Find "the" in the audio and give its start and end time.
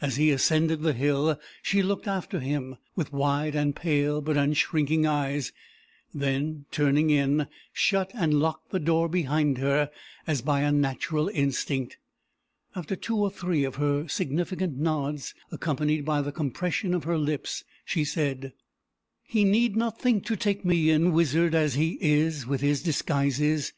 0.80-0.94, 8.70-8.78, 16.22-16.32